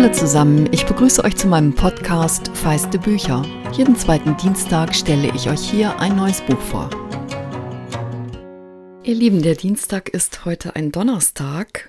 [0.00, 3.44] Hallo zusammen, ich begrüße euch zu meinem Podcast Feiste Bücher.
[3.72, 6.88] Jeden zweiten Dienstag stelle ich euch hier ein neues Buch vor.
[9.02, 11.88] Ihr Lieben, der Dienstag ist heute ein Donnerstag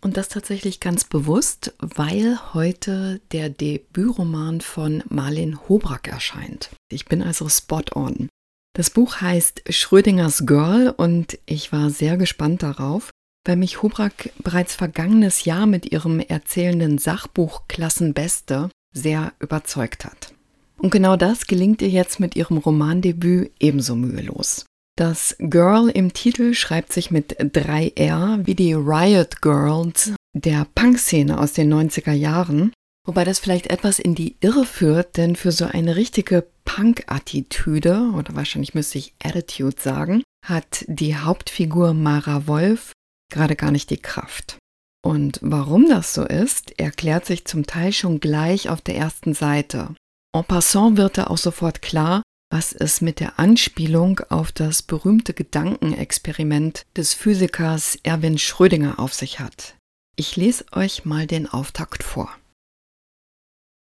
[0.00, 6.70] und das tatsächlich ganz bewusst, weil heute der Debütroman von Marlin Hobrack erscheint.
[6.90, 8.28] Ich bin also spot on.
[8.72, 13.10] Das Buch heißt Schrödingers Girl und ich war sehr gespannt darauf,
[13.44, 20.32] weil mich Hubrack bereits vergangenes Jahr mit ihrem erzählenden Sachbuch Klassenbeste sehr überzeugt hat.
[20.78, 24.66] Und genau das gelingt ihr jetzt mit ihrem Romandebüt ebenso mühelos.
[24.96, 31.52] Das Girl im Titel schreibt sich mit 3R wie die Riot Girls der Punk-Szene aus
[31.52, 32.72] den 90er Jahren,
[33.06, 38.36] wobei das vielleicht etwas in die Irre führt, denn für so eine richtige Punk-Attitüde, oder
[38.36, 42.92] wahrscheinlich müsste ich Attitude sagen, hat die Hauptfigur Mara Wolf
[43.34, 44.56] gerade gar nicht die Kraft.
[45.04, 49.94] Und warum das so ist, erklärt sich zum Teil schon gleich auf der ersten Seite.
[50.34, 55.34] En passant wird da auch sofort klar, was es mit der Anspielung auf das berühmte
[55.34, 59.76] Gedankenexperiment des Physikers Erwin Schrödinger auf sich hat.
[60.16, 62.34] Ich lese euch mal den Auftakt vor.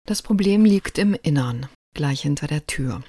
[0.07, 3.03] Das Problem liegt im Innern, gleich hinter der Tür.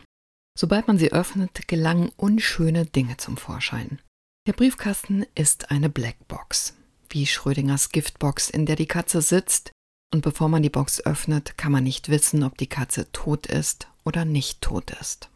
[0.59, 4.01] Sobald man sie öffnet, gelangen unschöne Dinge zum Vorschein.
[4.47, 6.75] Der Briefkasten ist eine Blackbox,
[7.09, 9.73] wie Schrödingers Giftbox, in der die Katze sitzt,
[10.15, 13.89] und bevor man die Box öffnet, kann man nicht wissen, ob die Katze tot ist
[14.05, 15.31] oder nicht tot ist.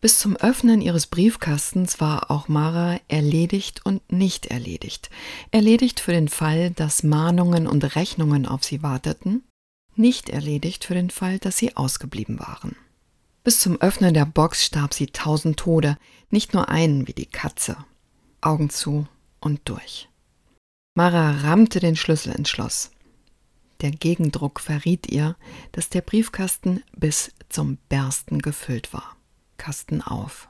[0.00, 5.08] Bis zum Öffnen ihres Briefkastens war auch Mara erledigt und nicht erledigt.
[5.52, 9.44] Erledigt für den Fall, dass Mahnungen und Rechnungen auf sie warteten,
[9.94, 12.74] nicht erledigt für den Fall, dass sie ausgeblieben waren.
[13.44, 15.96] Bis zum Öffnen der Box starb sie tausend Tode,
[16.30, 17.76] nicht nur einen wie die Katze,
[18.40, 19.06] Augen zu
[19.40, 20.08] und durch.
[20.94, 22.90] Mara rammte den Schlüssel ins Schloss.
[23.80, 25.36] Der Gegendruck verriet ihr,
[25.72, 29.16] dass der Briefkasten bis zum Bersten gefüllt war.
[29.56, 30.48] Kasten auf.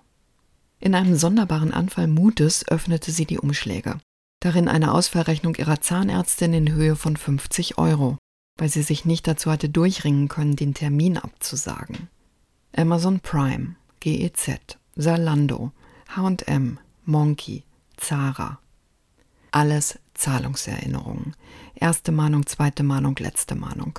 [0.81, 3.98] In einem sonderbaren Anfall Mutes öffnete sie die Umschläge.
[4.41, 8.16] Darin eine Ausfallrechnung ihrer Zahnärztin in Höhe von 50 Euro,
[8.56, 12.09] weil sie sich nicht dazu hatte durchringen können, den Termin abzusagen.
[12.75, 15.72] Amazon Prime, GEZ, Salando,
[16.15, 17.65] HM, Monkey,
[17.98, 18.59] Zara.
[19.50, 21.34] Alles Zahlungserinnerungen.
[21.75, 23.98] Erste Mahnung, zweite Mahnung, letzte Mahnung.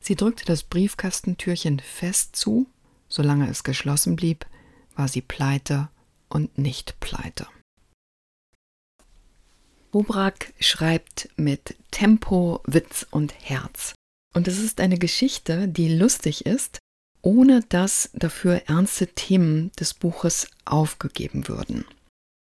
[0.00, 2.66] Sie drückte das Briefkastentürchen fest zu,
[3.08, 4.46] solange es geschlossen blieb,
[4.94, 5.88] war sie pleite
[6.28, 7.46] und nicht pleite.
[9.90, 13.94] Bobrak schreibt mit Tempo, Witz und Herz.
[14.34, 16.78] Und es ist eine Geschichte, die lustig ist,
[17.22, 21.84] ohne dass dafür ernste Themen des Buches aufgegeben würden.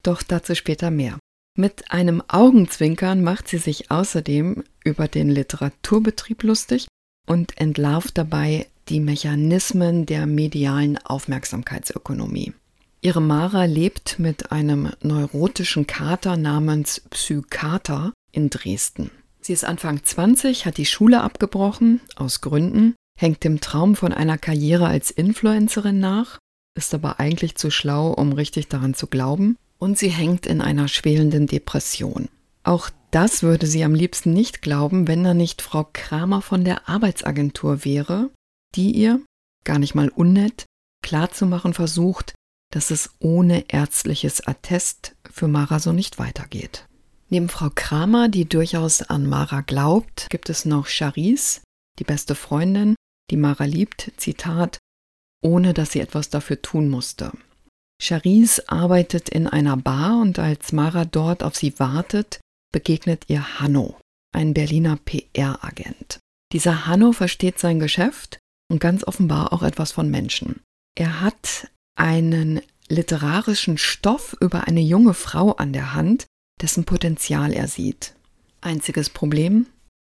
[0.03, 1.17] Doch dazu später mehr.
[1.57, 6.87] Mit einem Augenzwinkern macht sie sich außerdem über den Literaturbetrieb lustig
[7.27, 12.53] und entlarvt dabei die Mechanismen der medialen Aufmerksamkeitsökonomie.
[13.01, 19.11] Ihre Mara lebt mit einem neurotischen Kater namens Psykater in Dresden.
[19.39, 24.37] Sie ist Anfang 20, hat die Schule abgebrochen, aus Gründen, hängt dem Traum von einer
[24.37, 26.39] Karriere als Influencerin nach,
[26.75, 30.87] ist aber eigentlich zu schlau, um richtig daran zu glauben und sie hängt in einer
[30.87, 32.29] schwelenden Depression.
[32.63, 36.87] Auch das würde sie am liebsten nicht glauben, wenn da nicht Frau Kramer von der
[36.87, 38.29] Arbeitsagentur wäre,
[38.75, 39.19] die ihr,
[39.65, 40.65] gar nicht mal unnett,
[41.03, 42.33] klarzumachen versucht,
[42.71, 46.85] dass es ohne ärztliches Attest für Mara so nicht weitergeht.
[47.27, 51.59] Neben Frau Kramer, die durchaus an Mara glaubt, gibt es noch Charisse,
[51.99, 52.95] die beste Freundin,
[53.29, 54.77] die Mara liebt, Zitat,
[55.43, 57.33] ohne dass sie etwas dafür tun musste.
[58.03, 62.41] Charisse arbeitet in einer Bar und als Mara dort auf sie wartet,
[62.73, 63.97] begegnet ihr Hanno,
[64.33, 66.19] ein Berliner PR-Agent.
[66.51, 70.61] Dieser Hanno versteht sein Geschäft und ganz offenbar auch etwas von Menschen.
[70.95, 76.25] Er hat einen literarischen Stoff über eine junge Frau an der Hand,
[76.61, 78.15] dessen Potenzial er sieht.
[78.61, 79.67] Einziges Problem?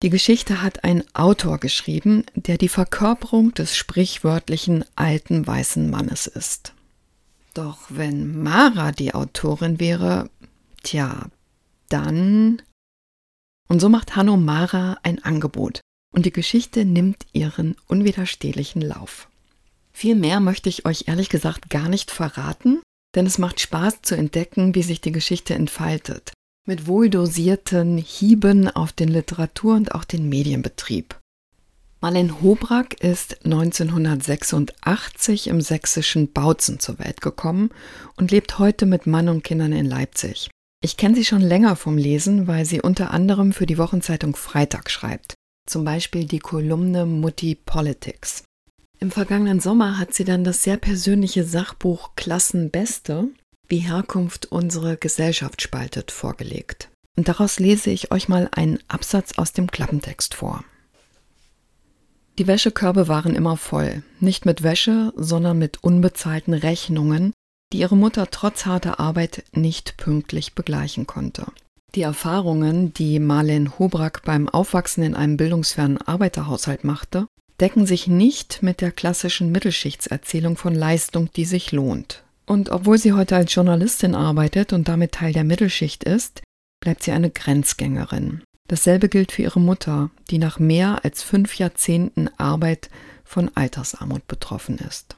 [0.04, 6.75] Die Geschichte hat ein Autor geschrieben, der die Verkörperung des sprichwörtlichen alten weißen Mannes ist.
[7.56, 10.30] Doch wenn Mara die Autorin wäre,
[10.84, 11.30] tja,
[11.88, 12.62] dann.
[13.70, 15.80] Und so macht Hanno Mara ein Angebot
[16.14, 19.30] und die Geschichte nimmt ihren unwiderstehlichen Lauf.
[19.94, 22.82] Viel mehr möchte ich euch ehrlich gesagt gar nicht verraten,
[23.16, 26.34] denn es macht Spaß zu entdecken, wie sich die Geschichte entfaltet,
[26.68, 31.18] mit wohldosierten Hieben auf den Literatur- und auch den Medienbetrieb.
[32.06, 37.72] Marlene Hobrack ist 1986 im sächsischen Bautzen zur Welt gekommen
[38.16, 40.52] und lebt heute mit Mann und Kindern in Leipzig.
[40.84, 44.92] Ich kenne sie schon länger vom Lesen, weil sie unter anderem für die Wochenzeitung Freitag
[44.92, 45.34] schreibt.
[45.68, 48.44] zum Beispiel die Kolumne Mutti Politics.
[49.00, 53.30] Im vergangenen Sommer hat sie dann das sehr persönliche Sachbuch Klassenbeste,
[53.68, 56.92] wie Herkunft unsere Gesellschaft spaltet, vorgelegt.
[57.18, 60.64] Und daraus lese ich euch mal einen Absatz aus dem Klappentext vor.
[62.38, 67.32] Die Wäschekörbe waren immer voll, nicht mit Wäsche, sondern mit unbezahlten Rechnungen,
[67.72, 71.46] die ihre Mutter trotz harter Arbeit nicht pünktlich begleichen konnte.
[71.96, 77.26] Die Erfahrungen, die Marlene Hobrack beim Aufwachsen in einem bildungsfernen Arbeiterhaushalt machte,
[77.62, 82.24] decken sich nicht mit der klassischen Mittelschichtserzählung von Leistung, die sich lohnt.
[82.46, 86.42] Und obwohl sie heute als Journalistin arbeitet und damit Teil der Mittelschicht ist,
[86.82, 88.44] bleibt sie eine Grenzgängerin.
[88.68, 92.90] Dasselbe gilt für ihre Mutter, die nach mehr als fünf Jahrzehnten Arbeit
[93.24, 95.16] von Altersarmut betroffen ist.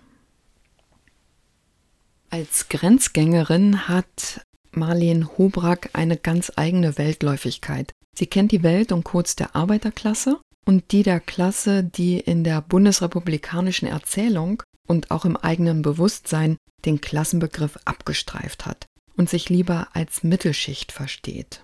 [2.29, 4.41] Als Grenzgängerin hat
[4.71, 7.91] Marlene Hobrack eine ganz eigene Weltläufigkeit.
[8.17, 12.61] Sie kennt die Welt und Codes der Arbeiterklasse und die der Klasse, die in der
[12.61, 18.85] bundesrepublikanischen Erzählung und auch im eigenen Bewusstsein den Klassenbegriff abgestreift hat
[19.15, 21.63] und sich lieber als Mittelschicht versteht.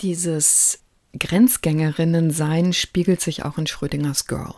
[0.00, 0.80] Dieses
[1.18, 4.54] Grenzgängerinnen-Sein spiegelt sich auch in Schrödingers Girl.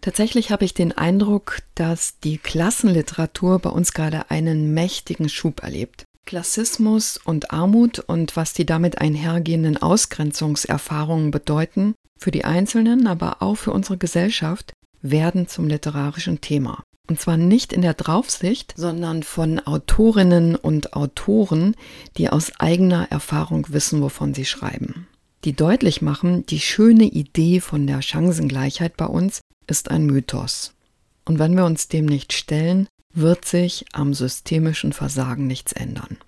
[0.00, 6.04] Tatsächlich habe ich den Eindruck, dass die Klassenliteratur bei uns gerade einen mächtigen Schub erlebt.
[6.26, 13.56] Klassismus und Armut und was die damit einhergehenden Ausgrenzungserfahrungen bedeuten, für die Einzelnen, aber auch
[13.56, 16.82] für unsere Gesellschaft, werden zum literarischen Thema.
[17.08, 21.74] Und zwar nicht in der Draufsicht, sondern von Autorinnen und Autoren,
[22.16, 25.08] die aus eigener Erfahrung wissen, wovon sie schreiben.
[25.44, 30.72] Die deutlich machen, die schöne Idee von der Chancengleichheit bei uns ist ein Mythos.
[31.24, 36.18] Und wenn wir uns dem nicht stellen, wird sich am systemischen Versagen nichts ändern.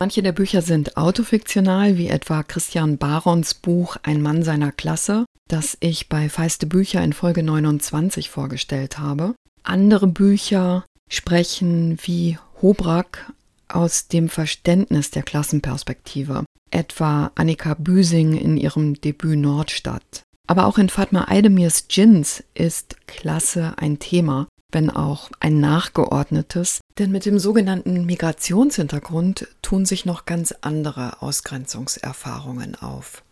[0.00, 5.76] Manche der Bücher sind autofiktional, wie etwa Christian Barons Buch Ein Mann seiner Klasse, das
[5.80, 9.34] ich bei Feiste Bücher in Folge 29 vorgestellt habe.
[9.64, 13.32] Andere Bücher sprechen wie Hobrack
[13.66, 20.22] aus dem Verständnis der Klassenperspektive, etwa Annika Büsing in ihrem Debüt Nordstadt.
[20.46, 27.10] Aber auch in Fatma Eidemirs Djinns ist Klasse ein Thema, wenn auch ein nachgeordnetes, denn
[27.10, 33.22] mit dem sogenannten Migrationshintergrund tun sich noch ganz andere Ausgrenzungserfahrungen auf.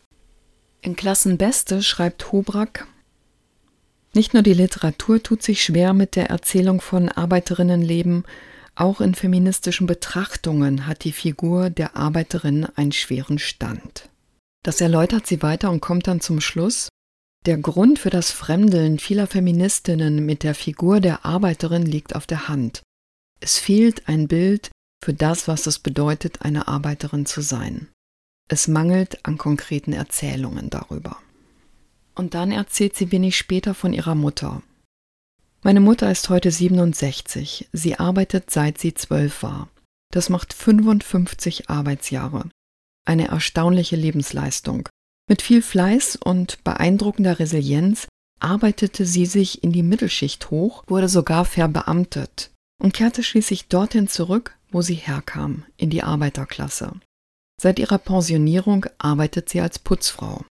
[0.83, 2.87] In Klassenbeste schreibt Hobrack,
[4.15, 8.25] nicht nur die Literatur tut sich schwer mit der Erzählung von Arbeiterinnenleben,
[8.77, 14.09] auch in feministischen Betrachtungen hat die Figur der Arbeiterin einen schweren Stand.
[14.63, 16.89] Das erläutert sie weiter und kommt dann zum Schluss,
[17.47, 22.49] der Grund für das Fremdeln vieler Feministinnen mit der Figur der Arbeiterin liegt auf der
[22.49, 22.83] Hand.
[23.41, 24.71] Es fehlt ein Bild
[25.03, 27.89] für das, was es bedeutet, eine Arbeiterin zu sein.
[28.49, 31.19] Es mangelt an konkreten Erzählungen darüber.
[32.15, 34.63] Und dann erzählt sie wenig später von ihrer Mutter.
[35.67, 37.69] Meine Mutter ist heute 67.
[37.73, 39.69] Sie arbeitet seit sie zwölf war.
[40.13, 42.49] Das macht 55 Arbeitsjahre.
[43.05, 44.89] Eine erstaunliche Lebensleistung.
[45.29, 48.07] Mit viel Fleiß und beeindruckender Resilienz
[48.39, 54.57] arbeitete sie sich in die Mittelschicht hoch, wurde sogar verbeamtet und kehrte schließlich dorthin zurück,
[54.71, 56.93] wo sie herkam, in die Arbeiterklasse.
[57.61, 60.45] Seit ihrer Pensionierung arbeitet sie als Putzfrau.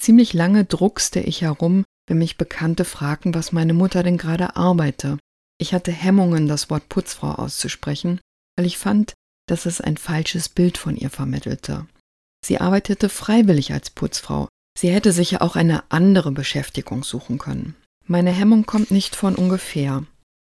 [0.00, 5.18] Ziemlich lange druckste ich herum, wenn mich Bekannte fragten, was meine Mutter denn gerade arbeite.
[5.58, 8.20] Ich hatte Hemmungen, das Wort Putzfrau auszusprechen,
[8.56, 9.14] weil ich fand,
[9.48, 11.86] dass es ein falsches Bild von ihr vermittelte.
[12.44, 14.48] Sie arbeitete freiwillig als Putzfrau.
[14.78, 17.76] Sie hätte sich ja auch eine andere Beschäftigung suchen können.
[18.06, 20.04] Meine Hemmung kommt nicht von ungefähr.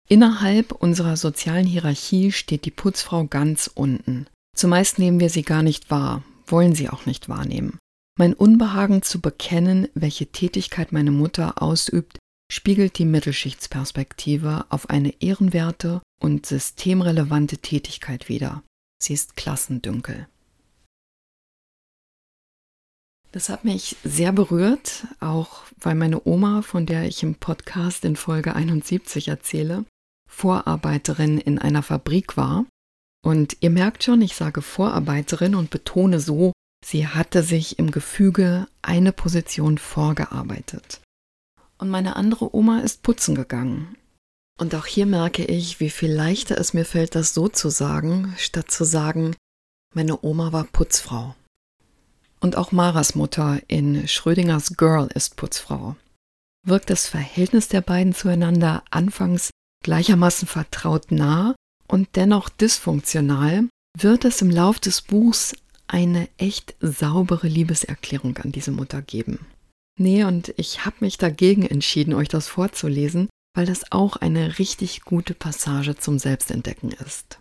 [0.09, 4.27] Innerhalb unserer sozialen Hierarchie steht die Putzfrau ganz unten.
[4.55, 7.79] Zumeist nehmen wir sie gar nicht wahr, wollen sie auch nicht wahrnehmen.
[8.19, 12.19] Mein Unbehagen zu bekennen, welche Tätigkeit meine Mutter ausübt,
[12.51, 18.63] spiegelt die Mittelschichtsperspektive auf eine ehrenwerte und systemrelevante Tätigkeit wider.
[19.03, 20.29] Sie ist Klassendünkel.
[23.33, 28.17] Das hat mich sehr berührt, auch weil meine Oma, von der ich im Podcast in
[28.17, 29.85] Folge 71 erzähle,
[30.27, 32.65] Vorarbeiterin in einer Fabrik war.
[33.23, 36.53] Und ihr merkt schon, ich sage Vorarbeiterin und betone so,
[36.87, 41.01] sie hatte sich im Gefüge eine Position vorgearbeitet.
[41.79, 43.97] Und meine andere Oma ist putzen gegangen.
[44.59, 48.33] Und auch hier merke ich, wie viel leichter es mir fällt, das so zu sagen,
[48.39, 49.35] statt zu sagen,
[49.95, 51.35] meine Oma war Putzfrau.
[52.41, 55.97] Und auch Maras Mutter in Schrödingers Girl ist Putzfrau.
[56.65, 59.51] Wirkt das Verhältnis der beiden zueinander anfangs
[59.83, 61.55] gleichermaßen vertraut nah
[61.89, 65.55] und dennoch dysfunktional, wird es im Lauf des Buchs
[65.89, 69.41] eine echt saubere Liebeserklärung an diese Mutter geben.
[69.99, 75.03] Nee, und ich habe mich dagegen entschieden, euch das vorzulesen, weil das auch eine richtig
[75.03, 77.39] gute Passage zum Selbstentdecken ist.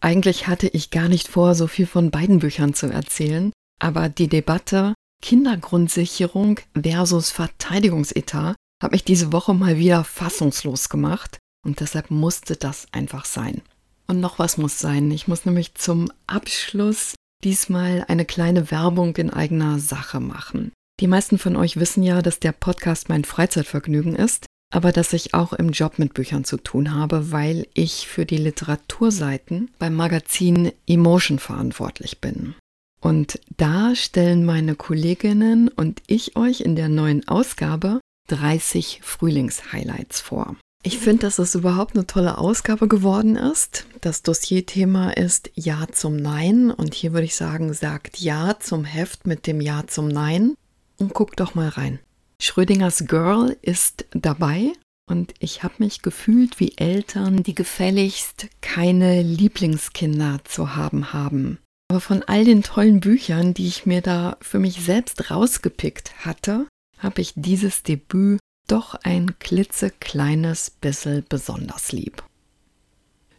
[0.00, 4.28] Eigentlich hatte ich gar nicht vor, so viel von beiden Büchern zu erzählen, aber die
[4.28, 12.56] Debatte Kindergrundsicherung versus Verteidigungsetat hat mich diese Woche mal wieder fassungslos gemacht und deshalb musste
[12.56, 13.62] das einfach sein.
[14.06, 15.10] Und noch was muss sein.
[15.10, 20.72] Ich muss nämlich zum Abschluss diesmal eine kleine Werbung in eigener Sache machen.
[21.00, 25.34] Die meisten von euch wissen ja, dass der Podcast mein Freizeitvergnügen ist, aber dass ich
[25.34, 30.72] auch im Job mit Büchern zu tun habe, weil ich für die Literaturseiten beim Magazin
[30.86, 32.54] Emotion verantwortlich bin.
[33.00, 40.56] Und da stellen meine Kolleginnen und ich euch in der neuen Ausgabe 30 Frühlingshighlights vor.
[40.84, 43.86] Ich finde, dass es überhaupt eine tolle Ausgabe geworden ist.
[44.00, 49.26] Das Dossierthema ist Ja zum Nein und hier würde ich sagen, sagt Ja zum Heft
[49.26, 50.54] mit dem Ja zum Nein
[50.98, 51.98] und guckt doch mal rein.
[52.40, 54.72] Schrödingers Girl ist dabei
[55.10, 61.58] und ich habe mich gefühlt wie Eltern, die gefälligst keine Lieblingskinder zu haben haben.
[61.90, 66.68] Aber von all den tollen Büchern, die ich mir da für mich selbst rausgepickt hatte,
[66.98, 72.22] habe ich dieses Debüt doch ein klitzekleines bisschen besonders lieb.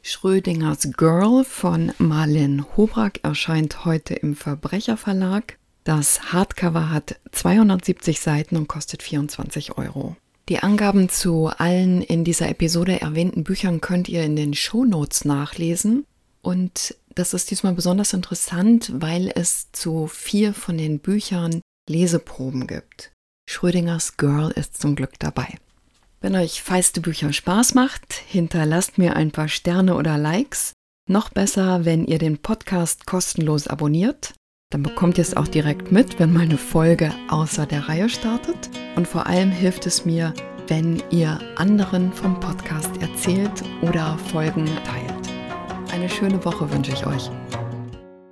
[0.01, 5.57] Schrödingers Girl von Marlin Hobrak erscheint heute im Verbrecherverlag.
[5.83, 10.15] Das Hardcover hat 270 Seiten und kostet 24 Euro.
[10.49, 16.05] Die Angaben zu allen in dieser Episode erwähnten Büchern könnt ihr in den Shownotes nachlesen.
[16.41, 23.11] Und das ist diesmal besonders interessant, weil es zu vier von den Büchern Leseproben gibt.
[23.49, 25.47] Schrödingers Girl ist zum Glück dabei.
[26.21, 30.73] Wenn euch feiste Bücher Spaß macht, hinterlasst mir ein paar Sterne oder Likes.
[31.09, 34.35] Noch besser, wenn ihr den Podcast kostenlos abonniert.
[34.69, 38.69] Dann bekommt ihr es auch direkt mit, wenn meine Folge außer der Reihe startet.
[38.95, 40.31] Und vor allem hilft es mir,
[40.67, 45.91] wenn ihr anderen vom Podcast erzählt oder Folgen teilt.
[45.91, 47.31] Eine schöne Woche wünsche ich euch.